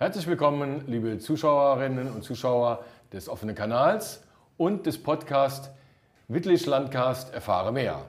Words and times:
Herzlich 0.00 0.28
willkommen, 0.28 0.84
liebe 0.86 1.18
Zuschauerinnen 1.18 2.12
und 2.12 2.22
Zuschauer 2.22 2.84
des 3.12 3.28
offenen 3.28 3.56
Kanals 3.56 4.22
und 4.56 4.86
des 4.86 5.02
Podcast 5.02 5.72
Wittlich 6.28 6.66
Landcast 6.66 7.34
Erfahre 7.34 7.72
mehr. 7.72 8.04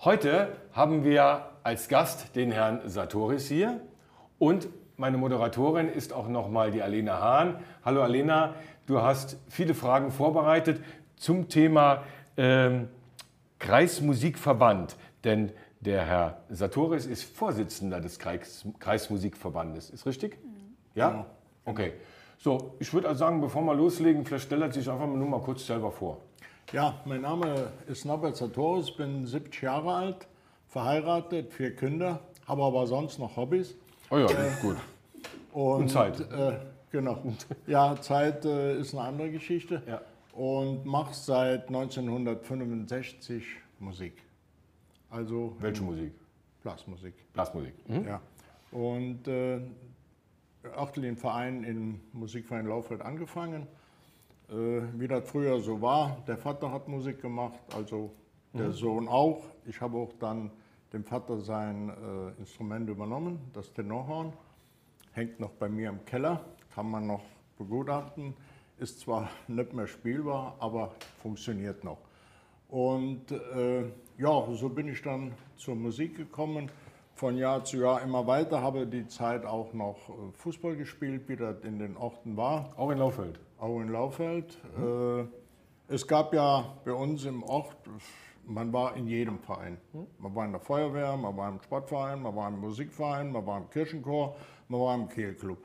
Heute 0.00 0.48
haben 0.72 1.04
wir 1.04 1.50
als 1.62 1.88
Gast 1.88 2.34
den 2.34 2.50
Herrn 2.50 2.80
Satoris 2.86 3.46
hier 3.46 3.80
und 4.40 4.66
meine 4.96 5.16
Moderatorin 5.16 5.88
ist 5.88 6.12
auch 6.12 6.26
nochmal 6.26 6.72
die 6.72 6.82
Alena 6.82 7.20
Hahn. 7.20 7.60
Hallo 7.84 8.02
Alena, 8.02 8.56
du 8.86 9.00
hast 9.00 9.36
viele 9.48 9.74
Fragen 9.74 10.10
vorbereitet 10.10 10.82
zum 11.14 11.48
Thema 11.48 12.02
ähm, 12.36 12.88
Kreismusikverband, 13.60 14.96
denn 15.22 15.52
der 15.78 16.04
Herr 16.04 16.38
Satoris 16.48 17.06
ist 17.06 17.22
Vorsitzender 17.22 18.00
des 18.00 18.18
Kreis, 18.18 18.66
Kreismusikverbandes, 18.80 19.90
ist 19.90 20.06
richtig? 20.06 20.42
Mhm. 20.42 20.53
Ja? 20.94 21.10
Genau. 21.10 21.26
Okay. 21.64 21.92
So, 22.38 22.74
ich 22.78 22.92
würde 22.92 23.08
also 23.08 23.20
sagen, 23.20 23.40
bevor 23.40 23.62
wir 23.62 23.74
loslegen, 23.74 24.24
vielleicht 24.24 24.46
stellt 24.46 24.62
er 24.62 24.72
sich 24.72 24.88
einfach 24.88 25.06
nur 25.06 25.26
mal 25.26 25.40
kurz 25.40 25.66
selber 25.66 25.90
vor. 25.90 26.20
Ja, 26.72 27.00
mein 27.04 27.22
Name 27.22 27.68
ist 27.86 28.04
Norbert 28.04 28.36
Sartorius, 28.36 28.94
bin 28.94 29.26
70 29.26 29.62
Jahre 29.62 29.94
alt, 29.94 30.26
verheiratet, 30.68 31.52
vier 31.52 31.74
Kinder, 31.74 32.20
habe 32.46 32.62
aber 32.62 32.86
sonst 32.86 33.18
noch 33.18 33.36
Hobbys. 33.36 33.76
Oh 34.10 34.18
ja, 34.18 34.26
äh, 34.26 34.50
gut. 34.60 34.76
Und, 35.52 35.82
und 35.82 35.88
Zeit. 35.88 36.20
Äh, 36.20 36.58
genau. 36.90 37.22
Ja, 37.66 37.96
Zeit 38.00 38.44
äh, 38.44 38.78
ist 38.78 38.94
eine 38.94 39.04
andere 39.04 39.30
Geschichte. 39.30 39.82
Ja. 39.86 40.00
Und 40.32 40.84
mache 40.84 41.14
seit 41.14 41.68
1965 41.68 43.44
Musik. 43.78 44.20
Also 45.10 45.54
Welche 45.60 45.82
Musik? 45.82 46.12
Blasmusik. 46.62 47.14
Blasmusik. 47.32 47.74
Mhm. 47.88 48.06
Ja. 48.06 48.20
Und 48.72 49.28
äh, 50.64 50.68
achte 50.76 51.00
den 51.00 51.16
Verein 51.16 51.64
im 51.64 52.00
Musikverein 52.12 52.66
Laufeld 52.66 53.02
angefangen. 53.02 53.66
Äh, 54.48 54.82
wie 54.94 55.08
das 55.08 55.28
früher 55.28 55.60
so 55.60 55.80
war, 55.80 56.22
der 56.26 56.36
Vater 56.36 56.70
hat 56.72 56.88
Musik 56.88 57.20
gemacht, 57.20 57.58
also 57.74 58.12
der 58.52 58.68
mhm. 58.68 58.72
Sohn 58.72 59.08
auch. 59.08 59.42
Ich 59.66 59.80
habe 59.80 59.96
auch 59.98 60.12
dann 60.18 60.50
dem 60.92 61.04
Vater 61.04 61.38
sein 61.40 61.88
äh, 61.90 62.40
Instrument 62.40 62.88
übernommen, 62.88 63.38
das 63.52 63.72
Tenorhorn. 63.72 64.32
Hängt 65.12 65.40
noch 65.40 65.50
bei 65.50 65.68
mir 65.68 65.88
im 65.88 66.04
Keller, 66.04 66.44
kann 66.74 66.90
man 66.90 67.06
noch 67.06 67.24
begutachten. 67.58 68.34
Ist 68.78 69.00
zwar 69.00 69.30
nicht 69.48 69.72
mehr 69.72 69.86
spielbar, 69.86 70.56
aber 70.58 70.94
funktioniert 71.22 71.84
noch. 71.84 71.98
Und 72.68 73.30
äh, 73.30 73.84
ja, 74.18 74.46
so 74.52 74.68
bin 74.68 74.88
ich 74.88 75.02
dann 75.02 75.32
zur 75.56 75.74
Musik 75.74 76.16
gekommen 76.16 76.70
von 77.14 77.36
Jahr 77.36 77.64
zu 77.64 77.78
Jahr 77.78 78.02
immer 78.02 78.26
weiter, 78.26 78.60
habe 78.60 78.86
die 78.86 79.06
Zeit 79.06 79.44
auch 79.44 79.72
noch 79.72 80.08
äh, 80.08 80.12
Fußball 80.34 80.76
gespielt, 80.76 81.28
wie 81.28 81.36
das 81.36 81.62
in 81.62 81.78
den 81.78 81.96
Orten 81.96 82.36
war. 82.36 82.72
Auch 82.76 82.90
in 82.90 82.98
Laufeld? 82.98 83.38
Auch 83.58 83.80
in 83.80 83.88
Laufeld. 83.88 84.58
Mhm. 84.76 85.28
Es 85.88 86.06
gab 86.06 86.34
ja 86.34 86.76
bei 86.84 86.92
uns 86.92 87.24
im 87.24 87.42
Ort, 87.42 87.76
man 88.46 88.72
war 88.72 88.96
in 88.96 89.06
jedem 89.06 89.38
Verein. 89.38 89.78
Mhm. 89.92 90.06
Man 90.18 90.34
war 90.34 90.44
in 90.44 90.52
der 90.52 90.60
Feuerwehr, 90.60 91.16
man 91.16 91.36
war 91.36 91.48
im 91.48 91.60
Sportverein, 91.60 92.22
man 92.22 92.34
war 92.34 92.48
im 92.48 92.58
Musikverein, 92.58 93.30
man 93.30 93.46
war 93.46 93.58
im 93.58 93.70
Kirchenchor, 93.70 94.36
man 94.68 94.80
war 94.80 94.94
im 94.94 95.08
Kehlclub. 95.08 95.58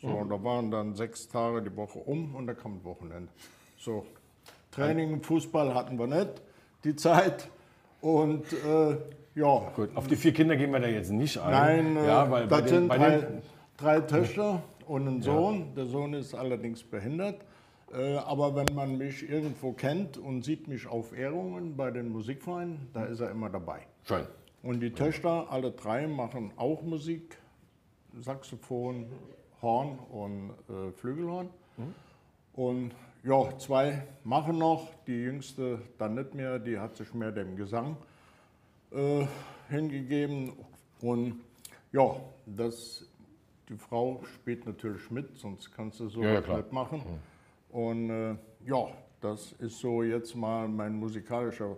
So, 0.00 0.08
mhm. 0.08 0.28
da 0.28 0.44
waren 0.44 0.70
dann 0.70 0.94
sechs 0.94 1.28
Tage 1.28 1.62
die 1.62 1.74
Woche 1.76 2.00
um 2.00 2.34
und 2.34 2.46
da 2.46 2.54
kam 2.54 2.76
das 2.76 2.84
Wochenende. 2.84 3.32
So, 3.78 4.04
Training, 4.72 5.22
Fußball 5.22 5.74
hatten 5.74 5.98
wir 5.98 6.06
nicht, 6.06 6.42
die 6.84 6.96
Zeit. 6.96 7.48
Und 8.00 8.52
äh, 8.52 8.96
ja. 9.34 9.72
Gut, 9.74 9.96
auf 9.96 10.06
die 10.06 10.16
vier 10.16 10.32
Kinder 10.32 10.56
gehen 10.56 10.70
wir 10.72 10.80
da 10.80 10.88
jetzt 10.88 11.10
nicht 11.10 11.38
ein. 11.38 11.50
Nein, 11.50 11.96
äh, 11.96 12.06
ja, 12.06 12.30
weil 12.30 12.48
das 12.48 12.68
sind 12.68 12.88
drei, 12.88 13.42
drei, 13.76 14.00
Töchter 14.00 14.62
und 14.86 15.06
ein 15.06 15.22
Sohn. 15.22 15.60
Ja. 15.60 15.66
Der 15.76 15.86
Sohn 15.86 16.14
ist 16.14 16.34
allerdings 16.34 16.82
behindert. 16.82 17.44
Äh, 17.92 18.16
aber 18.16 18.54
wenn 18.54 18.74
man 18.74 18.96
mich 18.96 19.28
irgendwo 19.28 19.72
kennt 19.72 20.16
und 20.16 20.44
sieht 20.44 20.68
mich 20.68 20.86
auf 20.86 21.16
Ehrungen 21.16 21.76
bei 21.76 21.90
den 21.90 22.08
Musikvereinen, 22.10 22.88
da 22.92 23.04
ist 23.04 23.20
er 23.20 23.30
immer 23.30 23.50
dabei. 23.50 23.86
Schön. 24.04 24.26
Und 24.62 24.80
die 24.80 24.92
Töchter, 24.92 25.46
alle 25.50 25.72
drei, 25.72 26.06
machen 26.06 26.52
auch 26.56 26.82
Musik. 26.82 27.38
Saxophon, 28.18 29.06
Horn 29.60 29.98
und 30.10 30.50
äh, 30.68 30.92
Flügelhorn. 30.92 31.48
Mhm. 31.76 31.94
Und 32.54 32.90
ja, 33.24 33.56
zwei 33.58 34.06
machen 34.24 34.58
noch, 34.58 34.88
die 35.06 35.22
jüngste 35.22 35.80
dann 35.98 36.14
nicht 36.14 36.34
mehr, 36.34 36.58
die 36.58 36.78
hat 36.78 36.96
sich 36.96 37.14
mehr 37.14 37.32
dem 37.32 37.56
Gesang 37.56 37.96
äh, 38.94 39.26
hingegeben. 39.68 40.52
Und 41.00 41.40
ja, 41.92 42.16
das, 42.46 43.06
die 43.68 43.76
Frau 43.76 44.22
spielt 44.34 44.66
natürlich 44.66 45.08
mit, 45.10 45.36
sonst 45.36 45.70
kannst 45.74 45.98
du 46.00 46.08
so 46.08 46.22
ja, 46.22 46.40
ja, 46.40 46.56
nicht 46.56 46.72
machen. 46.72 46.98
Mhm. 46.98 47.20
Und 47.76 48.10
äh, 48.10 48.34
ja, 48.66 48.88
das 49.20 49.52
ist 49.52 49.78
so 49.78 50.02
jetzt 50.02 50.34
mal 50.34 50.66
mein 50.68 50.94
musikalischer. 50.94 51.76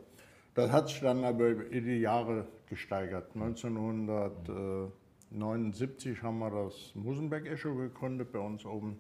Das 0.55 0.73
hat 0.73 0.89
sich 0.89 1.01
dann 1.01 1.23
aber 1.25 1.49
über 1.49 1.65
die 1.65 2.01
Jahre 2.01 2.47
gesteigert. 2.69 3.35
1979 3.35 6.23
haben 6.23 6.39
wir 6.39 6.51
das 6.51 6.95
Musenberg-Echo 6.95 7.75
gegründet, 7.75 8.33
bei 8.33 8.39
uns 8.39 8.65
oben 8.65 8.99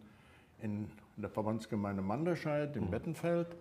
in 0.61 0.91
der 1.17 1.31
Verbandsgemeinde 1.31 2.03
Manderscheid 2.03 2.77
in 2.77 2.87
mhm. 2.87 2.91
Bettenfeld. 2.91 3.57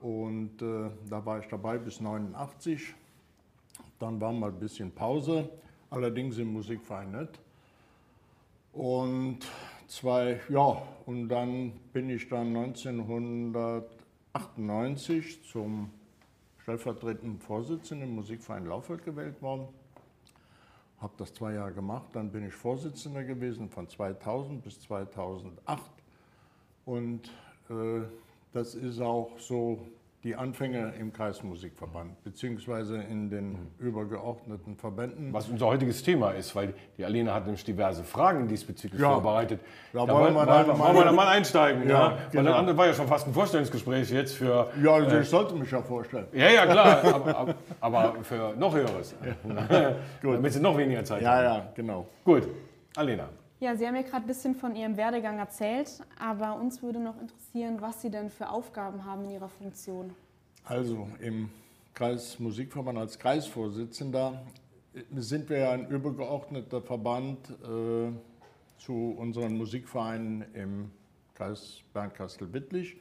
Und 0.00 0.60
äh, 0.62 0.90
da 1.08 1.24
war 1.24 1.38
ich 1.40 1.46
dabei 1.48 1.78
bis 1.78 1.98
1989. 1.98 2.94
Dann 3.98 4.20
war 4.20 4.32
mal 4.32 4.50
ein 4.50 4.58
bisschen 4.58 4.92
Pause, 4.92 5.48
allerdings 5.90 6.38
im 6.38 6.52
Musikverein 6.52 7.12
nicht. 7.12 7.40
Und 8.72 9.40
zwei, 9.88 10.40
ja, 10.48 10.80
und 11.06 11.28
dann 11.28 11.72
bin 11.92 12.08
ich 12.10 12.28
dann 12.28 12.56
1998 12.56 15.44
zum 15.44 15.90
stellvertretenden 16.62 17.40
Vorsitzenden 17.40 18.10
im 18.10 18.14
Musikverein 18.16 18.66
Laufeld 18.66 19.04
gewählt 19.04 19.40
worden. 19.40 19.68
Habe 21.00 21.14
das 21.16 21.32
zwei 21.32 21.54
Jahre 21.54 21.72
gemacht, 21.72 22.10
dann 22.12 22.30
bin 22.30 22.46
ich 22.46 22.52
Vorsitzender 22.54 23.24
gewesen 23.24 23.70
von 23.70 23.88
2000 23.88 24.62
bis 24.62 24.82
2008. 24.82 25.90
Und 26.84 27.30
äh, 27.70 28.02
das 28.52 28.74
ist 28.74 29.00
auch 29.00 29.38
so 29.38 29.88
die 30.28 30.36
Anfänge 30.36 30.92
im 31.00 31.10
Kreismusikverband, 31.10 32.22
beziehungsweise 32.22 32.98
in 32.98 33.30
den 33.30 33.52
mhm. 33.52 33.68
übergeordneten 33.78 34.76
Verbänden. 34.76 35.32
Was 35.32 35.48
unser 35.48 35.64
heutiges 35.64 36.02
Thema 36.02 36.32
ist, 36.32 36.54
weil 36.54 36.74
die 36.98 37.04
Alena 37.06 37.32
hat 37.32 37.44
nämlich 37.46 37.64
diverse 37.64 38.04
Fragen 38.04 38.46
diesbezüglich 38.46 39.00
ja. 39.00 39.10
vorbereitet. 39.10 39.60
Da, 39.94 40.04
da 40.04 40.12
wollen, 40.12 40.34
wir, 40.34 40.44
dann 40.44 40.78
wollen 40.78 40.96
wir 40.96 41.04
dann 41.04 41.14
mal 41.14 41.28
einsteigen. 41.28 41.88
Ja, 41.88 41.88
ja. 41.88 42.18
Genau. 42.30 42.34
Weil 42.34 42.44
das 42.44 42.54
andere 42.56 42.76
war 42.76 42.86
ja 42.88 42.92
schon 42.92 43.08
fast 43.08 43.26
ein 43.26 43.32
Vorstellungsgespräch 43.32 44.10
jetzt 44.10 44.34
für... 44.34 44.70
Ja, 44.82 44.92
also 44.92 45.16
äh, 45.16 45.22
ich 45.22 45.28
sollte 45.30 45.54
mich 45.54 45.70
ja 45.70 45.80
vorstellen. 45.80 46.26
Ja, 46.34 46.50
ja, 46.50 46.66
klar, 46.66 47.02
aber, 47.14 47.54
aber, 47.80 48.14
für 48.22 48.54
noch 48.58 48.74
Höheres. 48.74 49.14
Damit 50.22 50.52
Sie 50.52 50.60
noch 50.60 50.76
weniger 50.76 51.04
Zeit 51.04 51.24
haben. 51.24 51.42
Ja, 51.44 51.56
ja, 51.56 51.72
genau. 51.74 52.06
Gut, 52.22 52.46
Alena. 52.96 53.30
Ja, 53.60 53.74
Sie 53.74 53.84
haben 53.88 53.96
ja 53.96 54.02
gerade 54.02 54.24
ein 54.24 54.26
bisschen 54.28 54.54
von 54.54 54.76
Ihrem 54.76 54.96
Werdegang 54.96 55.38
erzählt, 55.38 56.00
aber 56.16 56.54
uns 56.60 56.80
würde 56.80 57.00
noch 57.00 57.20
interessieren, 57.20 57.80
was 57.80 58.00
Sie 58.00 58.08
denn 58.08 58.30
für 58.30 58.48
Aufgaben 58.50 59.04
haben 59.04 59.24
in 59.24 59.32
Ihrer 59.32 59.48
Funktion. 59.48 60.14
Also 60.64 61.08
im 61.18 61.50
Kreismusikverband 61.94 62.98
als 62.98 63.18
Kreisvorsitzender 63.18 64.46
sind 65.16 65.50
wir 65.50 65.58
ja 65.58 65.70
ein 65.72 65.88
übergeordneter 65.88 66.80
Verband 66.80 67.50
äh, 67.50 68.12
zu 68.78 69.16
unseren 69.18 69.56
Musikvereinen 69.56 70.44
im 70.54 70.90
Kreis 71.34 71.82
Bernkastel-Wittlich. 71.92 72.96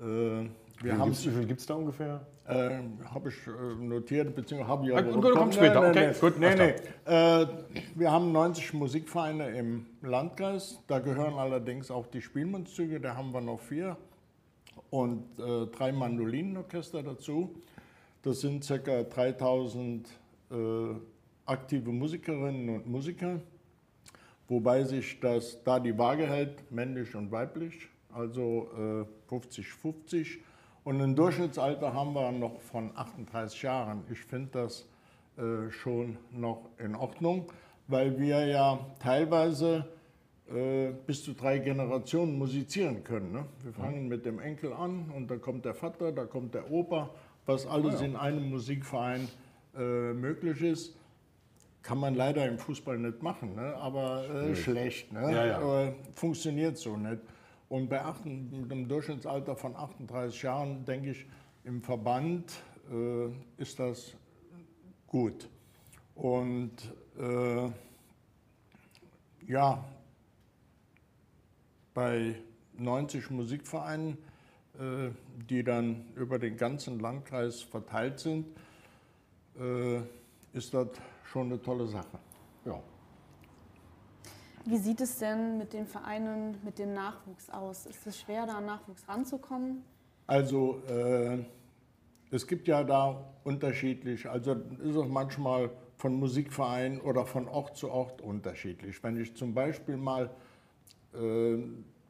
Äh, 0.00 0.48
wir 0.82 0.98
haben, 0.98 1.12
wie 1.12 1.30
viel 1.30 1.46
gibt 1.46 1.60
es 1.60 1.66
da 1.66 1.74
ungefähr? 1.74 2.26
Äh, 2.46 2.80
habe 3.14 3.28
ich 3.28 3.46
äh, 3.46 3.84
notiert, 3.84 4.34
beziehungsweise 4.34 4.68
habe 4.68 4.84
ich 4.84 4.90
ja. 4.90 5.00
Gut, 5.00 5.24
du 5.24 5.30
kommst 5.30 5.58
später, 5.58 5.88
okay, 5.88 6.08
nee, 6.08 6.18
gut. 6.18 6.38
Nee, 6.40 6.54
nee. 6.56 7.12
Äh, 7.12 7.46
wir 7.94 8.10
haben 8.10 8.32
90 8.32 8.74
Musikvereine 8.74 9.50
im 9.50 9.86
Landkreis, 10.02 10.80
da 10.88 10.98
gehören 10.98 11.34
allerdings 11.34 11.90
auch 11.90 12.06
die 12.08 12.20
Spielmannszüge, 12.20 13.00
da 13.00 13.16
haben 13.16 13.32
wir 13.32 13.40
noch 13.40 13.60
vier 13.60 13.96
und 14.90 15.38
äh, 15.38 15.66
drei 15.66 15.92
Mandolinenorchester 15.92 17.02
dazu. 17.02 17.54
Das 18.22 18.40
sind 18.40 18.66
ca. 18.66 19.02
3000 19.04 20.08
äh, 20.50 20.54
aktive 21.46 21.90
Musikerinnen 21.90 22.76
und 22.76 22.86
Musiker, 22.86 23.40
wobei 24.48 24.84
sich 24.84 25.20
das 25.20 25.62
da 25.62 25.78
die 25.78 25.96
Waage 25.96 26.26
hält, 26.26 26.70
männlich 26.70 27.14
und 27.14 27.30
weiblich, 27.30 27.88
also 28.14 29.06
50-50. 29.28 30.20
Äh, 30.20 30.38
und 30.84 31.00
ein 31.00 31.14
Durchschnittsalter 31.14 31.94
haben 31.94 32.12
wir 32.12 32.32
noch 32.32 32.60
von 32.60 32.90
38 32.96 33.62
Jahren. 33.62 34.02
Ich 34.10 34.18
finde 34.18 34.48
das 34.52 34.88
äh, 35.36 35.70
schon 35.70 36.16
noch 36.32 36.68
in 36.78 36.94
Ordnung, 36.96 37.46
weil 37.86 38.18
wir 38.18 38.46
ja 38.46 38.84
teilweise 38.98 39.86
äh, 40.52 40.90
bis 41.06 41.24
zu 41.24 41.34
drei 41.34 41.58
Generationen 41.58 42.36
musizieren 42.36 43.04
können. 43.04 43.32
Ne? 43.32 43.44
Wir 43.62 43.72
fangen 43.72 44.08
mit 44.08 44.26
dem 44.26 44.40
Enkel 44.40 44.72
an 44.72 45.10
und 45.16 45.30
da 45.30 45.36
kommt 45.36 45.64
der 45.64 45.74
Vater, 45.74 46.10
da 46.10 46.24
kommt 46.24 46.54
der 46.54 46.70
Opa, 46.70 47.10
was 47.46 47.66
alles 47.66 48.00
ja. 48.00 48.06
in 48.06 48.16
einem 48.16 48.50
Musikverein 48.50 49.28
äh, 49.76 50.12
möglich 50.12 50.60
ist. 50.60 50.96
kann 51.82 51.98
man 51.98 52.14
leider 52.14 52.46
im 52.46 52.58
Fußball 52.58 52.98
nicht 52.98 53.22
machen, 53.22 53.54
ne? 53.54 53.74
aber 53.76 54.54
schlecht. 54.54 55.12
Ne? 55.12 55.32
Ja, 55.32 55.46
ja. 55.46 55.92
Funktioniert 56.14 56.76
so 56.76 56.96
nicht. 56.96 57.22
Und 57.72 57.88
bei 57.88 58.04
achten, 58.04 58.50
mit 58.50 58.70
einem 58.70 58.86
Durchschnittsalter 58.86 59.56
von 59.56 59.74
38 59.74 60.42
Jahren, 60.42 60.84
denke 60.84 61.12
ich, 61.12 61.24
im 61.64 61.80
Verband 61.80 62.52
äh, 62.90 63.28
ist 63.56 63.78
das 63.78 64.14
gut. 65.06 65.48
Und 66.14 66.72
äh, 67.18 67.70
ja, 69.46 69.82
bei 71.94 72.34
90 72.76 73.30
Musikvereinen, 73.30 74.18
äh, 74.78 75.08
die 75.48 75.64
dann 75.64 76.04
über 76.14 76.38
den 76.38 76.58
ganzen 76.58 77.00
Landkreis 77.00 77.62
verteilt 77.62 78.20
sind, 78.20 78.48
äh, 79.58 80.00
ist 80.52 80.74
das 80.74 80.88
schon 81.24 81.46
eine 81.46 81.62
tolle 81.62 81.86
Sache. 81.86 82.18
Ja. 82.66 82.82
Wie 84.64 84.78
sieht 84.78 85.00
es 85.00 85.18
denn 85.18 85.58
mit 85.58 85.72
den 85.72 85.86
Vereinen, 85.86 86.56
mit 86.64 86.78
dem 86.78 86.94
Nachwuchs 86.94 87.50
aus? 87.50 87.86
Ist 87.86 88.06
es 88.06 88.20
schwer, 88.20 88.46
da 88.46 88.58
an 88.58 88.66
Nachwuchs 88.66 89.08
ranzukommen? 89.08 89.82
Also 90.26 90.82
äh, 90.88 91.38
es 92.30 92.46
gibt 92.46 92.68
ja 92.68 92.84
da 92.84 93.24
unterschiedlich, 93.42 94.28
also 94.28 94.56
ist 94.84 94.96
auch 94.96 95.08
manchmal 95.08 95.70
von 95.96 96.14
Musikverein 96.14 97.00
oder 97.00 97.26
von 97.26 97.48
Ort 97.48 97.76
zu 97.76 97.90
Ort 97.90 98.20
unterschiedlich. 98.20 99.02
Wenn 99.02 99.20
ich 99.20 99.34
zum 99.34 99.52
Beispiel 99.52 99.96
mal, 99.96 100.30
äh, 101.14 101.56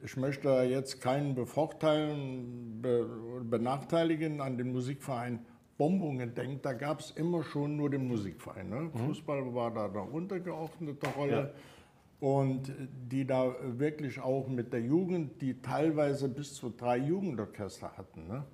ich 0.04 0.16
möchte 0.16 0.50
jetzt 0.62 1.00
keinen 1.00 1.34
bevorteilen, 1.34 2.82
be, 2.82 3.08
benachteiligen 3.44 4.43
an 4.43 4.58
den 4.58 4.72
Musikverein 4.72 5.38
Bombungen 5.78 6.34
denke, 6.34 6.58
da 6.58 6.75
gab 6.75 7.00
es 7.00 7.12
immer 7.12 7.43
schon 7.43 7.76
nur 7.76 7.88
den 7.88 8.06
Musikverein. 8.06 8.69
Ne? 8.69 8.81
Mhm. 8.82 8.99
Fußball 9.06 9.54
war 9.54 9.72
da 9.72 9.87
eine 9.87 10.02
untergeordnete 10.02 11.08
Rolle. 11.16 11.32
Ja 11.32 11.50
und 12.22 12.72
die 13.10 13.26
da 13.26 13.52
wirklich 13.64 14.20
auch 14.20 14.46
mit 14.46 14.72
der 14.72 14.80
Jugend, 14.80 15.42
die 15.42 15.60
teilweise 15.60 16.28
bis 16.28 16.54
zu 16.54 16.70
drei 16.70 16.96
Jugendorchester 16.98 17.96
hatten. 17.96 18.28
Ne? 18.28 18.44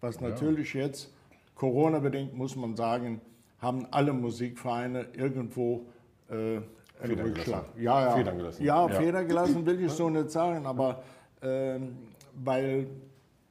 Was 0.00 0.22
natürlich 0.22 0.72
ja. 0.72 0.86
jetzt, 0.86 1.12
Corona-bedingt 1.54 2.32
muss 2.34 2.56
man 2.56 2.74
sagen, 2.76 3.20
haben 3.58 3.86
alle 3.90 4.14
Musikvereine 4.14 5.08
irgendwo 5.12 5.84
äh, 6.30 6.62
Federn 6.98 7.34
gelassen. 7.34 7.64
Ja, 7.76 8.04
ja. 8.04 8.16
Federn 8.16 8.38
gelassen. 8.38 8.64
Ja, 8.64 8.88
ja. 8.88 8.94
Federn 8.94 9.28
gelassen 9.28 9.66
will 9.66 9.84
ich 9.84 9.92
so 10.00 10.08
nicht 10.08 10.30
sagen, 10.30 10.64
aber 10.64 11.02
äh, 11.42 11.78
weil 12.42 12.86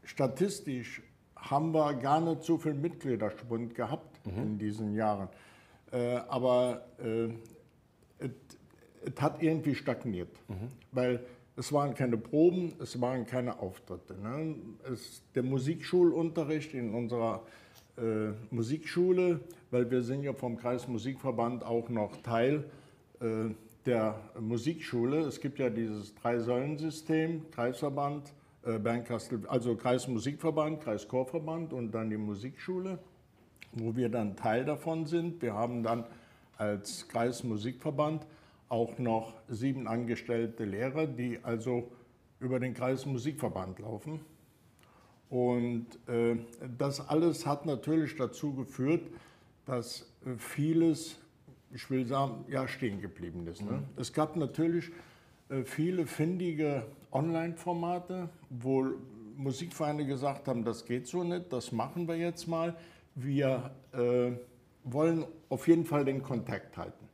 statistisch 0.03 1.03
haben 1.35 1.75
wir 1.75 1.93
gar 1.93 2.21
nicht 2.21 2.41
so 2.41 2.57
viel 2.57 2.73
Mitgliederschwund 2.73 3.75
gehabt 3.75 4.19
mhm. 4.25 4.41
in 4.41 4.57
diesen 4.57 4.95
Jahren. 4.95 5.29
Äh, 5.91 6.15
aber 6.27 6.85
äh, 6.97 7.29
es 9.15 9.21
hat 9.21 9.41
irgendwie 9.41 9.75
stagniert, 9.75 10.29
mhm. 10.47 10.69
weil 10.91 11.19
es 11.55 11.73
waren 11.73 11.93
keine 11.93 12.17
Proben, 12.17 12.73
es 12.79 12.99
waren 13.01 13.25
keine 13.25 13.59
Auftritte. 13.59 14.15
Ne? 14.15 14.55
Es, 14.91 15.21
der 15.35 15.43
Musikschulunterricht 15.43 16.73
in 16.73 16.93
unserer 16.93 17.43
äh, 17.97 18.31
Musikschule, 18.49 19.41
weil 19.71 19.91
wir 19.91 20.01
sind 20.01 20.23
ja 20.23 20.33
vom 20.33 20.57
Kreismusikverband 20.57 21.65
auch 21.65 21.89
noch 21.89 22.15
Teil 22.21 22.63
äh, 23.19 23.53
der 23.85 24.19
Musikschule. 24.39 25.19
Es 25.19 25.41
gibt 25.41 25.59
ja 25.59 25.69
dieses 25.69 26.15
Drei-Säulen-System, 26.15 27.51
Kreisverband, 27.51 28.33
äh, 28.63 28.77
Bernkastel, 28.77 29.41
also 29.47 29.75
Kreismusikverband, 29.75 30.81
Kreischorverband 30.81 31.73
und 31.73 31.91
dann 31.91 32.09
die 32.09 32.17
Musikschule, 32.17 32.99
wo 33.73 33.95
wir 33.95 34.09
dann 34.09 34.35
Teil 34.35 34.63
davon 34.63 35.05
sind. 35.05 35.41
Wir 35.41 35.53
haben 35.53 35.83
dann 35.83 36.05
als 36.57 37.07
Kreismusikverband 37.07 38.25
auch 38.69 38.97
noch 38.99 39.33
sieben 39.47 39.87
angestellte 39.87 40.63
Lehrer, 40.63 41.07
die 41.07 41.39
also 41.43 41.91
über 42.39 42.59
den 42.59 42.73
Kreismusikverband 42.73 43.79
laufen. 43.79 44.19
Und 45.29 45.87
äh, 46.07 46.37
das 46.77 47.07
alles 47.07 47.45
hat 47.45 47.65
natürlich 47.65 48.15
dazu 48.15 48.53
geführt, 48.53 49.01
dass 49.65 50.11
vieles, 50.37 51.19
ich 51.71 51.89
will 51.89 52.05
sagen, 52.05 52.45
ja, 52.49 52.67
stehen 52.67 53.01
geblieben 53.01 53.45
ist. 53.47 53.61
Ne? 53.61 53.71
Mhm. 53.71 53.83
Es 53.97 54.13
gab 54.13 54.35
natürlich 54.35 54.91
äh, 55.49 55.63
viele 55.63 56.07
findige 56.07 56.85
Online-Formate, 57.11 58.29
wo 58.49 58.87
Musikvereine 59.37 60.05
gesagt 60.05 60.47
haben, 60.47 60.63
das 60.63 60.85
geht 60.85 61.07
so 61.07 61.23
nicht, 61.23 61.51
das 61.53 61.71
machen 61.71 62.07
wir 62.07 62.17
jetzt 62.17 62.47
mal. 62.47 62.75
Wir 63.15 63.71
äh, 63.93 64.31
wollen 64.83 65.25
auf 65.49 65.67
jeden 65.67 65.85
Fall 65.85 66.05
den 66.05 66.21
Kontakt 66.21 66.77
halten. 66.77 67.08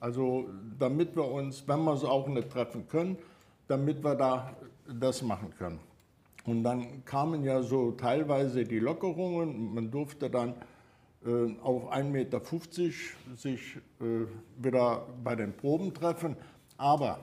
Also 0.00 0.48
damit 0.78 1.16
wir 1.16 1.30
uns, 1.30 1.66
wenn 1.66 1.84
wir 1.84 1.94
es 1.94 2.04
auch 2.04 2.26
nicht 2.28 2.50
treffen 2.50 2.86
können, 2.88 3.16
damit 3.68 4.02
wir 4.02 4.14
da 4.14 4.56
das 4.88 5.22
machen 5.22 5.54
können. 5.56 5.80
Und 6.44 6.64
dann 6.64 7.04
kamen 7.04 7.44
ja 7.44 7.62
so 7.62 7.92
teilweise 7.92 8.64
die 8.64 8.78
Lockerungen. 8.78 9.74
Man 9.74 9.90
durfte 9.90 10.30
dann 10.30 10.54
äh, 11.24 11.54
auf 11.62 11.92
1,50 11.92 12.04
Meter 12.04 12.40
sich 13.36 13.76
äh, 14.00 14.26
wieder 14.56 15.06
bei 15.22 15.36
den 15.36 15.52
Proben 15.52 15.92
treffen. 15.92 16.36
Aber 16.76 17.20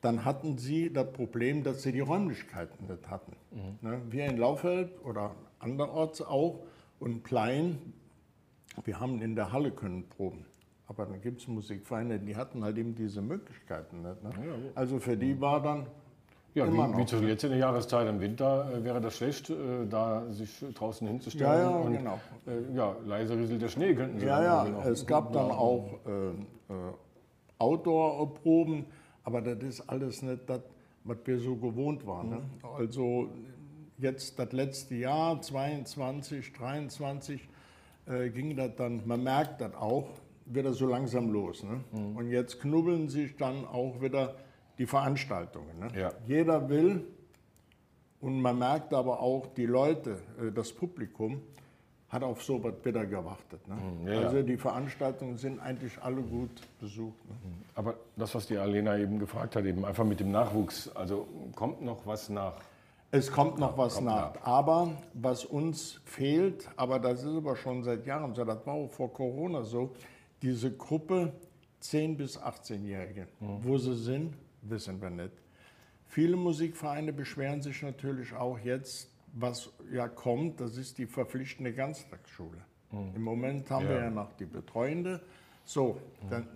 dann 0.00 0.24
hatten 0.24 0.58
sie 0.58 0.92
das 0.92 1.10
Problem, 1.12 1.64
dass 1.64 1.82
sie 1.82 1.92
die 1.92 2.00
Räumlichkeiten 2.00 2.86
nicht 2.86 3.10
hatten. 3.10 3.32
Mhm. 3.50 3.88
Ne? 3.88 4.02
Wir 4.10 4.26
in 4.26 4.36
Laufeld 4.36 4.92
oder 5.04 5.34
anderorts 5.58 6.22
auch 6.22 6.60
und 7.00 7.22
Plein, 7.22 7.94
wir 8.84 9.00
haben 9.00 9.20
in 9.22 9.34
der 9.34 9.50
Halle 9.50 9.70
können 9.70 10.08
proben. 10.08 10.44
Aber 10.86 11.06
dann 11.06 11.20
gibt 11.20 11.40
es 11.40 11.48
Musikvereine, 11.48 12.18
die 12.18 12.36
hatten 12.36 12.62
halt 12.62 12.76
eben 12.76 12.94
diese 12.94 13.22
Möglichkeiten 13.22 14.02
nicht. 14.02 14.22
Ne? 14.22 14.30
Ja, 14.46 14.52
also 14.74 14.98
für 14.98 15.16
die 15.16 15.40
war 15.40 15.62
dann. 15.62 15.86
Ja, 16.54 16.72
wie, 16.72 16.98
wie 16.98 17.06
zu 17.06 17.16
jetzt 17.16 17.42
in 17.42 17.50
der 17.50 17.58
Jahreszeit 17.58 18.08
im 18.08 18.20
Winter 18.20 18.70
äh, 18.72 18.84
wäre 18.84 19.00
das 19.00 19.16
schlecht, 19.16 19.50
äh, 19.50 19.86
da 19.90 20.30
sich 20.30 20.64
draußen 20.74 21.06
hinzustellen. 21.08 21.52
Ja, 21.52 21.60
ja, 21.60 21.76
und, 21.76 21.96
genau. 21.96 22.20
Äh, 22.46 22.76
ja, 22.76 22.94
leise 23.04 23.36
rieselt 23.36 23.60
der 23.60 23.68
Schnee 23.68 23.92
könnten 23.94 24.20
Sie 24.20 24.26
Ja, 24.26 24.40
ja, 24.40 24.84
es 24.84 25.04
gab 25.04 25.32
dann 25.32 25.50
auch 25.50 25.98
äh, 26.06 26.28
äh, 26.28 26.92
Outdoor-Proben, 27.58 28.84
aber 29.24 29.40
das 29.40 29.64
ist 29.64 29.88
alles 29.88 30.22
nicht 30.22 30.48
das, 30.48 30.60
was 31.02 31.16
wir 31.24 31.38
so 31.40 31.56
gewohnt 31.56 32.06
waren. 32.06 32.30
Ne? 32.30 32.36
Mhm. 32.36 32.68
Also 32.76 33.30
jetzt 33.98 34.38
das 34.38 34.52
letzte 34.52 34.94
Jahr, 34.94 35.40
22, 35.40 36.52
23, 36.52 37.48
äh, 38.06 38.28
ging 38.30 38.56
das 38.56 38.76
dann, 38.76 39.02
man 39.06 39.22
merkt 39.22 39.60
das 39.60 39.74
auch, 39.74 40.08
wird 40.46 40.66
das 40.66 40.76
so 40.76 40.86
langsam 40.86 41.30
los. 41.30 41.62
Ne? 41.62 41.80
Mhm. 41.92 42.16
Und 42.16 42.30
jetzt 42.30 42.60
knubbeln 42.60 43.08
sich 43.08 43.36
dann 43.36 43.66
auch 43.66 44.00
wieder 44.00 44.36
die 44.78 44.86
Veranstaltungen. 44.86 45.78
Ne? 45.78 45.88
Ja. 45.98 46.12
Jeder 46.26 46.68
will 46.68 47.04
und 48.20 48.40
man 48.40 48.58
merkt 48.58 48.94
aber 48.94 49.20
auch, 49.20 49.46
die 49.54 49.66
Leute, 49.66 50.18
äh, 50.40 50.50
das 50.50 50.72
Publikum, 50.72 51.42
hat 52.08 52.22
auf 52.22 52.42
so 52.42 52.62
was 52.62 52.74
wieder 52.82 53.04
gewartet. 53.04 53.66
Ne? 53.66 53.74
Mhm, 53.74 54.08
ja, 54.08 54.20
also 54.20 54.42
die 54.42 54.56
Veranstaltungen 54.56 55.36
sind 55.36 55.60
eigentlich 55.60 56.00
alle 56.00 56.22
gut 56.22 56.62
besucht. 56.80 57.22
Ne? 57.28 57.34
Mhm. 57.34 57.64
Aber 57.74 57.94
das, 58.16 58.34
was 58.34 58.46
die 58.46 58.56
Alena 58.56 58.96
eben 58.96 59.18
gefragt 59.18 59.56
hat, 59.56 59.64
eben 59.64 59.84
einfach 59.84 60.04
mit 60.04 60.20
dem 60.20 60.30
Nachwuchs, 60.30 60.88
also 60.94 61.26
kommt 61.54 61.82
noch 61.82 62.06
was 62.06 62.28
nach? 62.28 62.54
Es 63.10 63.30
kommt 63.30 63.58
noch 63.58 63.76
was 63.76 63.96
kommt 63.96 64.06
nach. 64.06 64.34
nach. 64.34 64.42
Aber 64.46 64.92
was 65.12 65.44
uns 65.44 66.00
fehlt, 66.04 66.68
aber 66.76 66.98
das 66.98 67.24
ist 67.24 67.36
aber 67.36 67.56
schon 67.56 67.82
seit 67.82 68.06
Jahren 68.06 68.32
so, 68.34 68.44
das 68.44 68.64
war 68.64 68.74
auch 68.74 68.90
vor 68.90 69.12
Corona 69.12 69.64
so, 69.64 69.90
diese 70.44 70.70
Gruppe 70.70 71.32
10- 71.82 72.16
bis 72.16 72.38
18-Jährige, 72.38 73.28
mhm. 73.40 73.58
wo 73.62 73.78
sie 73.78 73.96
sind, 73.96 74.34
wissen 74.62 75.00
wir 75.00 75.10
nicht. 75.10 75.32
Viele 76.06 76.36
Musikvereine 76.36 77.12
beschweren 77.12 77.62
sich 77.62 77.82
natürlich 77.82 78.34
auch 78.34 78.58
jetzt, 78.58 79.10
was 79.32 79.72
ja 79.90 80.06
kommt, 80.06 80.60
das 80.60 80.76
ist 80.76 80.98
die 80.98 81.06
verpflichtende 81.06 81.72
Ganztagsschule. 81.72 82.58
Mhm. 82.92 83.12
Im 83.16 83.22
Moment 83.22 83.70
haben 83.70 83.86
ja. 83.86 83.90
wir 83.90 84.00
ja 84.00 84.10
noch 84.10 84.32
die 84.34 84.44
Betreuende. 84.44 85.22
So, 85.64 85.98
mhm. 86.22 86.30
dann, 86.30 86.48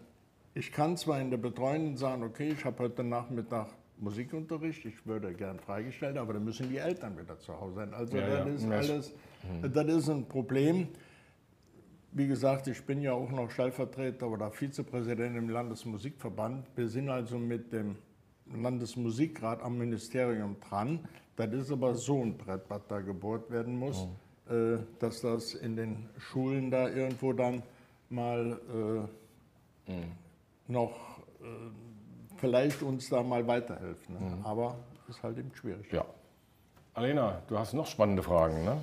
ich 0.54 0.70
kann 0.70 0.98
zwar 0.98 1.20
in 1.20 1.30
der 1.30 1.38
Betreuenden 1.38 1.96
sagen, 1.96 2.22
okay, 2.22 2.50
ich 2.50 2.64
habe 2.66 2.84
heute 2.84 3.02
Nachmittag 3.02 3.68
Musikunterricht, 3.96 4.84
ich 4.84 5.06
würde 5.06 5.32
gern 5.32 5.58
freigestellt, 5.58 6.18
aber 6.18 6.34
dann 6.34 6.44
müssen 6.44 6.68
die 6.68 6.76
Eltern 6.76 7.18
wieder 7.18 7.38
zu 7.38 7.58
Hause 7.58 7.76
sein. 7.76 7.94
Also 7.94 8.18
ja, 8.18 8.44
das 8.44 8.46
ja. 8.46 8.54
ist 8.54 8.90
alles, 8.90 9.14
mhm. 9.50 9.72
das 9.72 9.86
ist 9.86 10.08
ein 10.10 10.26
Problem. 10.26 10.88
Wie 12.12 12.26
gesagt, 12.26 12.66
ich 12.68 12.84
bin 12.84 13.02
ja 13.02 13.12
auch 13.12 13.30
noch 13.30 13.50
Stellvertreter 13.50 14.28
oder 14.28 14.50
Vizepräsident 14.50 15.36
im 15.36 15.50
Landesmusikverband. 15.50 16.66
Wir 16.74 16.88
sind 16.88 17.10
also 17.10 17.38
mit 17.38 17.72
dem 17.72 17.96
Landesmusikrat 18.54 19.62
am 19.62 19.76
Ministerium 19.76 20.56
dran. 20.60 21.06
Das 21.36 21.52
ist 21.52 21.70
aber 21.70 21.94
so 21.94 22.22
ein 22.22 22.36
Brett, 22.36 22.62
was 22.68 22.80
da 22.88 23.00
gebohrt 23.00 23.50
werden 23.50 23.76
muss, 23.76 24.08
oh. 24.48 24.52
äh, 24.52 24.78
dass 24.98 25.20
das 25.20 25.54
in 25.54 25.76
den 25.76 26.08
Schulen 26.18 26.70
da 26.70 26.88
irgendwo 26.88 27.32
dann 27.32 27.62
mal 28.08 28.58
äh, 29.86 29.92
mhm. 29.92 30.12
noch 30.66 31.18
äh, 31.40 31.44
vielleicht 32.38 32.82
uns 32.82 33.08
da 33.10 33.22
mal 33.22 33.46
weiterhelfen. 33.46 34.14
Ne? 34.14 34.36
Mhm. 34.36 34.46
Aber 34.46 34.76
ist 35.08 35.22
halt 35.22 35.38
eben 35.38 35.54
schwierig. 35.54 35.92
Ja. 35.92 36.04
Alena, 36.94 37.42
du 37.48 37.58
hast 37.58 37.74
noch 37.74 37.86
spannende 37.86 38.22
Fragen, 38.22 38.64
ne? 38.64 38.78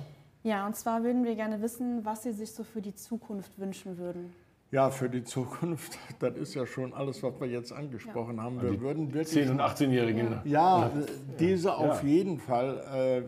Ja, 0.46 0.64
und 0.64 0.76
zwar 0.76 1.02
würden 1.02 1.24
wir 1.24 1.34
gerne 1.34 1.60
wissen, 1.60 2.04
was 2.04 2.22
Sie 2.22 2.30
sich 2.30 2.52
so 2.52 2.62
für 2.62 2.80
die 2.80 2.94
Zukunft 2.94 3.58
wünschen 3.58 3.98
würden. 3.98 4.32
Ja, 4.70 4.90
für 4.90 5.08
die 5.10 5.24
Zukunft, 5.24 5.98
das 6.20 6.36
ist 6.36 6.54
ja 6.54 6.64
schon 6.66 6.94
alles, 6.94 7.20
was 7.24 7.40
wir 7.40 7.48
jetzt 7.48 7.72
angesprochen 7.72 8.40
haben. 8.40 8.62
Wir 8.62 8.80
würden 8.80 9.08
10- 9.10 9.14
wirklich. 9.14 9.50
und 9.50 9.60
18-Jährigen. 9.60 10.40
Ja, 10.44 10.92
diese 11.40 11.74
auf 11.74 12.00
Ja. 12.04 12.08
jeden 12.08 12.38
Fall. 12.38 13.24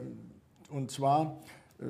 äh, 0.71 0.73
Und 0.73 0.93
zwar, 0.93 1.39
äh, 1.81 1.87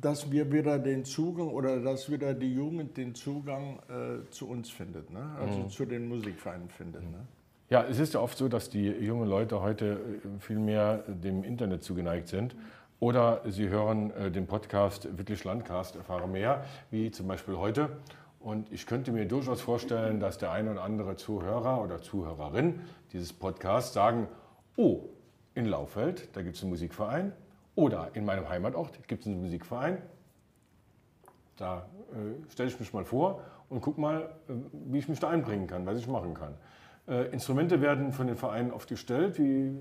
dass 0.00 0.32
wir 0.32 0.50
wieder 0.50 0.78
den 0.78 1.04
Zugang 1.04 1.48
oder 1.48 1.78
dass 1.80 2.10
wieder 2.10 2.32
die 2.32 2.54
Jugend 2.54 2.96
den 2.96 3.14
Zugang 3.14 3.78
äh, 3.90 4.30
zu 4.30 4.48
uns 4.48 4.70
findet, 4.70 5.10
ne? 5.10 5.36
also 5.38 5.64
zu 5.64 5.84
den 5.84 6.08
Musikvereinen 6.08 6.70
findet. 6.70 7.02
Ne? 7.02 7.18
Ja, 7.68 7.84
es 7.84 7.98
ist 7.98 8.14
ja 8.14 8.20
oft 8.20 8.38
so, 8.38 8.48
dass 8.48 8.70
die 8.70 8.86
jungen 8.86 9.28
Leute 9.28 9.60
heute 9.60 10.00
äh, 10.24 10.40
viel 10.40 10.58
mehr 10.58 10.98
dem 11.08 11.44
Internet 11.44 11.82
zugeneigt 11.84 12.28
sind. 12.28 12.54
Oder 13.02 13.40
sie 13.46 13.68
hören 13.68 14.12
äh, 14.12 14.30
den 14.30 14.46
Podcast 14.46 15.18
Wittlich 15.18 15.42
Landcast, 15.42 15.96
erfahre 15.96 16.28
mehr, 16.28 16.64
wie 16.92 17.10
zum 17.10 17.26
Beispiel 17.26 17.56
heute. 17.56 17.96
Und 18.38 18.70
ich 18.70 18.86
könnte 18.86 19.10
mir 19.10 19.26
durchaus 19.26 19.60
vorstellen, 19.60 20.20
dass 20.20 20.38
der 20.38 20.52
eine 20.52 20.70
oder 20.70 20.84
andere 20.84 21.16
Zuhörer 21.16 21.82
oder 21.82 22.00
Zuhörerin 22.00 22.78
dieses 23.12 23.32
Podcasts 23.32 23.92
sagen, 23.92 24.28
oh, 24.76 25.08
in 25.56 25.66
Laufeld, 25.66 26.28
da 26.36 26.42
gibt 26.42 26.54
es 26.54 26.62
einen 26.62 26.70
Musikverein. 26.70 27.32
Oder 27.74 28.10
in 28.14 28.24
meinem 28.24 28.48
Heimatort 28.48 29.08
gibt 29.08 29.22
es 29.22 29.26
einen 29.26 29.42
Musikverein. 29.42 30.00
Da 31.56 31.88
äh, 32.12 32.48
stelle 32.52 32.68
ich 32.68 32.78
mich 32.78 32.92
mal 32.92 33.04
vor 33.04 33.42
und 33.68 33.80
guck 33.80 33.98
mal, 33.98 34.30
äh, 34.48 34.52
wie 34.92 34.98
ich 34.98 35.08
mich 35.08 35.18
da 35.18 35.28
einbringen 35.28 35.66
kann, 35.66 35.84
was 35.86 35.98
ich 35.98 36.06
machen 36.06 36.34
kann. 36.34 36.54
Äh, 37.08 37.32
Instrumente 37.32 37.80
werden 37.80 38.12
von 38.12 38.28
den 38.28 38.36
Vereinen 38.36 38.70
oft 38.70 38.88
gestellt, 38.88 39.36
wie 39.38 39.76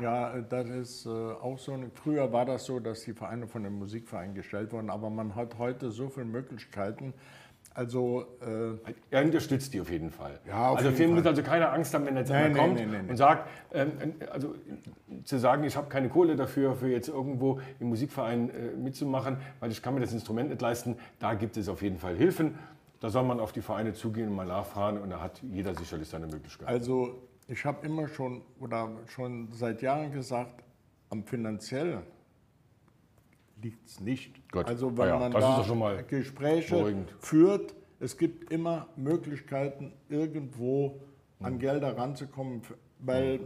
Ja, 0.00 0.40
das 0.40 0.68
ist 0.68 1.06
äh, 1.06 1.10
auch 1.10 1.58
so. 1.58 1.72
Eine, 1.72 1.90
früher 1.90 2.32
war 2.32 2.46
das 2.46 2.64
so, 2.64 2.80
dass 2.80 3.02
die 3.04 3.12
Vereine 3.12 3.46
von 3.46 3.62
den 3.62 3.74
Musikvereinen 3.74 4.34
gestellt 4.34 4.72
wurden, 4.72 4.88
aber 4.88 5.10
man 5.10 5.34
hat 5.34 5.58
heute 5.58 5.90
so 5.90 6.08
viele 6.08 6.24
Möglichkeiten. 6.24 7.12
Also 7.74 8.26
äh, 8.40 8.92
er 9.10 9.24
unterstützt 9.24 9.72
die 9.72 9.80
auf 9.80 9.90
jeden 9.90 10.10
Fall. 10.10 10.40
Ja, 10.46 10.70
auf 10.70 10.78
also 10.78 10.90
jeden 10.90 11.14
muss 11.14 11.26
also 11.26 11.42
keine 11.42 11.70
Angst 11.70 11.92
haben, 11.94 12.06
wenn 12.06 12.16
jetzt 12.16 12.30
Nein, 12.30 12.44
einer 12.46 12.58
kommt 12.58 12.74
nein, 12.74 12.90
nein. 12.90 13.08
und 13.08 13.16
sagt, 13.16 13.48
ähm, 13.72 13.92
also 14.30 14.54
zu 15.24 15.38
sagen, 15.38 15.64
ich 15.64 15.76
habe 15.76 15.88
keine 15.88 16.08
Kohle 16.08 16.36
dafür, 16.36 16.74
für 16.74 16.88
jetzt 16.88 17.08
irgendwo 17.08 17.60
im 17.80 17.88
Musikverein 17.88 18.50
äh, 18.50 18.76
mitzumachen, 18.76 19.38
weil 19.60 19.70
ich 19.70 19.82
kann 19.82 19.94
mir 19.94 20.00
das 20.00 20.12
Instrument 20.12 20.50
nicht 20.50 20.60
leisten, 20.60 20.96
da 21.18 21.34
gibt 21.34 21.56
es 21.56 21.68
auf 21.68 21.82
jeden 21.82 21.98
Fall 21.98 22.14
Hilfen. 22.14 22.54
Da 23.02 23.10
soll 23.10 23.24
man 23.24 23.40
auf 23.40 23.50
die 23.50 23.62
Vereine 23.62 23.94
zugehen 23.94 24.28
und 24.28 24.36
mal 24.36 24.46
nachfragen 24.46 25.00
und 25.00 25.10
da 25.10 25.20
hat 25.20 25.42
jeder 25.42 25.74
sicherlich 25.74 26.08
seine 26.08 26.28
Möglichkeit. 26.28 26.68
Also 26.68 27.20
ich 27.48 27.64
habe 27.64 27.84
immer 27.84 28.06
schon 28.06 28.42
oder 28.60 28.90
schon 29.08 29.48
seit 29.50 29.82
Jahren 29.82 30.12
gesagt, 30.12 30.62
am 31.10 31.24
finanziellen 31.24 32.04
liegt 33.60 33.88
es 33.88 33.98
nicht. 33.98 34.48
Gut. 34.52 34.66
Also 34.68 34.96
wenn 34.96 35.04
Ah 35.04 35.08
ja, 35.08 35.18
man 35.18 35.32
da 35.32 35.40
doch 35.40 35.66
schon 35.66 35.80
mal 35.80 36.04
Gespräche 36.04 36.76
beruhigend. 36.76 37.12
führt, 37.18 37.74
es 37.98 38.16
gibt 38.16 38.52
immer 38.52 38.86
Möglichkeiten, 38.94 39.92
irgendwo 40.08 41.00
an 41.40 41.58
Gelder 41.58 41.98
ranzukommen, 41.98 42.62
weil 43.00 43.40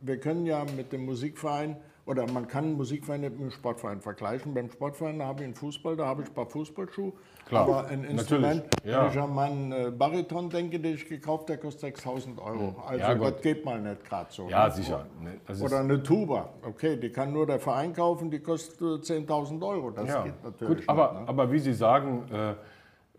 wir 0.00 0.18
können 0.20 0.46
ja 0.46 0.64
mit 0.74 0.90
dem 0.90 1.04
Musikverein 1.04 1.76
oder 2.04 2.30
man 2.30 2.48
kann 2.48 2.64
einen 2.64 2.76
Musikverein 2.76 3.20
nicht 3.20 3.32
mit 3.32 3.40
dem 3.40 3.50
Sportverein 3.50 4.00
vergleichen. 4.00 4.54
Beim 4.54 4.70
Sportverein 4.70 5.20
da 5.20 5.26
habe 5.26 5.40
ich 5.40 5.44
einen 5.44 5.54
Fußball, 5.54 5.96
da 5.96 6.06
habe 6.06 6.22
ich 6.22 6.28
ein 6.28 6.34
paar 6.34 6.46
Fußballschuhe. 6.46 7.12
Klar, 7.46 7.62
aber 7.62 7.86
ein 7.86 8.04
Instrument, 8.04 8.64
ja. 8.84 9.04
wenn 9.04 9.10
ich 9.12 9.18
an 9.18 9.34
meinen 9.34 9.72
äh, 9.72 9.90
Bariton 9.96 10.50
denke, 10.50 10.80
den 10.80 10.94
ich 10.94 11.08
gekauft, 11.08 11.48
der 11.48 11.58
kostet 11.58 11.80
6000 11.80 12.40
Euro. 12.40 12.74
Also 12.86 12.98
Ja, 13.00 13.14
das 13.14 13.40
geht 13.42 13.64
mal 13.64 13.80
nicht 13.80 14.04
gerade 14.04 14.32
so. 14.32 14.48
ja, 14.48 14.66
ne? 14.66 14.72
sicher. 14.74 15.06
Ne, 15.20 15.40
Oder 15.62 15.80
eine 15.80 16.02
Tuba, 16.02 16.48
okay, 16.66 16.96
die 16.96 17.10
kann 17.10 17.32
nur 17.32 17.46
der 17.46 17.60
Verein 17.60 17.92
kaufen, 17.92 18.30
die 18.30 18.40
kostet 18.40 18.80
äh, 19.08 19.14
10.000 19.14 19.64
Euro. 19.66 19.90
Das 19.90 20.08
ja, 20.08 20.24
geht 20.24 20.42
natürlich 20.42 20.86
gut, 20.86 20.88
aber, 20.88 21.12
nicht. 21.12 21.22
Ne? 21.22 21.28
aber 21.28 21.52
wie 21.52 21.58
Sie 21.60 21.72
sagen, 21.74 22.24
äh, 22.32 22.50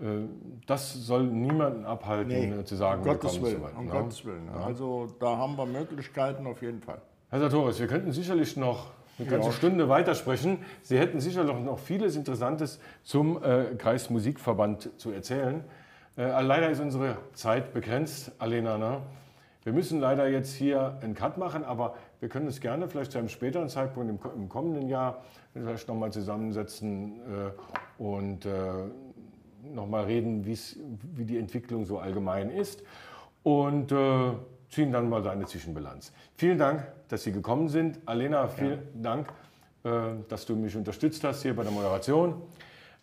äh, 0.03 0.27
das 0.67 0.93
soll 0.93 1.23
niemanden 1.23 1.85
abhalten, 1.85 2.27
Nee, 2.27 2.49
äh, 2.49 2.65
zu 2.65 2.75
sagen, 2.75 3.01
um 3.01 3.07
Gottes 3.07 3.41
willkommen 3.41 3.63
Willen, 3.63 3.77
um 3.77 3.85
ne? 3.85 3.91
Gottes 3.91 4.25
Willen. 4.25 4.45
ne? 4.45 4.51
Also 4.53 5.07
da 5.19 5.37
haben 5.37 5.55
wir 5.55 5.65
Möglichkeiten 5.65 6.45
auf 6.47 6.61
jeden 6.61 6.81
Fall. 6.81 7.01
Herr 7.33 7.39
Sartoris, 7.39 7.79
wir 7.79 7.87
könnten 7.87 8.11
sicherlich 8.11 8.57
noch 8.57 8.91
eine 9.17 9.27
ganze 9.27 9.47
Ja. 9.47 9.53
Stunde 9.55 9.89
weitersprechen. 9.89 10.59
Sie 10.83 10.99
hätten 10.99 11.19
sicherlich 11.19 11.57
noch 11.61 11.79
vieles 11.79 12.15
Interessantes 12.15 12.79
zum 13.03 13.41
äh, 13.43 13.73
Kreismusikverband 13.75 14.91
zu 14.97 15.09
erzählen. 15.09 15.63
Äh, 16.15 16.43
leider 16.43 16.69
ist 16.69 16.79
unsere 16.79 17.17
Zeit 17.33 17.73
begrenzt, 17.73 18.33
Alena. 18.37 18.77
Ne? 18.77 19.01
Wir 19.63 19.73
müssen 19.73 19.99
leider 19.99 20.27
jetzt 20.27 20.53
hier 20.53 20.99
einen 21.01 21.15
Cut 21.15 21.39
machen, 21.39 21.63
aber 21.63 21.95
wir 22.19 22.29
können 22.29 22.45
uns 22.45 22.61
gerne 22.61 22.87
vielleicht 22.87 23.13
zu 23.13 23.17
einem 23.17 23.29
späteren 23.29 23.67
Zeitpunkt 23.67 24.11
im, 24.11 24.19
im 24.35 24.47
kommenden 24.47 24.87
Jahr 24.87 25.23
vielleicht 25.53 25.87
nochmal 25.87 26.11
zusammensetzen 26.11 27.13
äh, 27.97 28.03
und 28.03 28.45
äh, 28.45 28.51
nochmal 29.73 30.03
reden, 30.03 30.45
wie 30.45 31.25
die 31.25 31.39
Entwicklung 31.39 31.85
so 31.85 31.97
allgemein 31.97 32.51
ist 32.51 32.83
und 33.41 33.91
äh, 33.91 34.33
ziehen 34.73 34.91
dann 34.91 35.07
mal 35.07 35.25
eine 35.27 35.45
Zwischenbilanz. 35.45 36.11
Vielen 36.35 36.57
Dank, 36.57 36.83
dass 37.07 37.23
Sie 37.23 37.31
gekommen 37.31 37.69
sind. 37.69 37.99
Alena, 38.07 38.47
vielen 38.47 38.79
Dank, 39.01 39.27
äh, 39.83 39.89
dass 40.27 40.45
du 40.45 40.55
mich 40.55 40.75
unterstützt 40.75 41.23
hast 41.23 41.43
hier 41.43 41.55
bei 41.55 41.63
der 41.63 41.71
Moderation. 41.71 42.41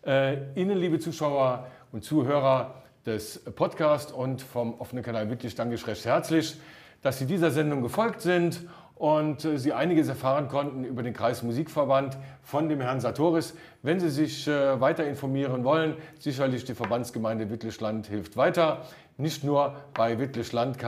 Äh, 0.05 0.59
Ihnen, 0.59 0.77
liebe 0.77 0.99
Zuschauer 0.99 1.67
und 1.93 2.03
Zuhörer 2.03 2.75
des 3.05 3.39
Podcasts 3.55 4.11
und 4.11 4.41
vom 4.41 4.79
offenen 4.79 5.03
Kanal 5.03 5.29
Wittlich, 5.29 5.55
danke 5.55 5.75
ich 5.75 5.87
recht 5.87 6.03
herzlich, 6.05 6.59
dass 7.01 7.19
Sie 7.19 7.25
dieser 7.25 7.51
Sendung 7.51 7.81
gefolgt 7.81 8.21
sind 8.21 8.67
und 8.95 9.45
äh, 9.45 9.57
Sie 9.57 9.71
einiges 9.71 10.09
erfahren 10.09 10.49
konnten 10.49 10.83
über 10.83 11.03
den 11.03 11.13
Kreismusikverband 11.13 12.17
von 12.43 12.67
dem 12.67 12.81
Herrn 12.81 12.99
Sartoris. 12.99 13.55
Wenn 13.81 14.01
Sie 14.01 14.09
sich 14.09 14.45
weiter 14.45 15.07
informieren 15.07 15.63
wollen, 15.63 15.95
sicherlich 16.19 16.65
die 16.65 16.75
Verbandsgemeinde 16.75 17.49
Wittlichland 17.49 18.07
hilft 18.07 18.35
weiter. 18.35 18.81
Nicht 19.17 19.43
nur 19.43 19.75
bei 19.93 20.17
Wittlich 20.19 20.51
Landcast, 20.51 20.81